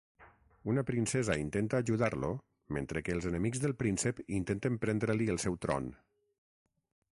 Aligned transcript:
Una 0.71 0.83
princesa 0.85 1.35
intenta 1.41 1.81
ajudar-lo 1.83 2.31
mentre 2.79 3.05
que 3.09 3.15
els 3.19 3.29
enemics 3.33 3.63
del 3.67 3.77
príncep 3.83 4.25
intenten 4.41 4.81
prendre-li 4.87 5.31
el 5.37 5.41
seu 5.47 5.63
tron. 5.67 5.95